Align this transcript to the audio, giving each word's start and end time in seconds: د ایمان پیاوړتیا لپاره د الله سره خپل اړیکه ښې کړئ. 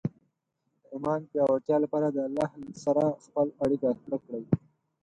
د 0.81 0.83
ایمان 0.93 1.21
پیاوړتیا 1.31 1.77
لپاره 1.83 2.07
د 2.11 2.17
الله 2.27 2.47
سره 2.83 3.03
خپل 3.25 3.47
اړیکه 3.63 3.87
ښې 4.01 4.17
کړئ. 4.25 4.43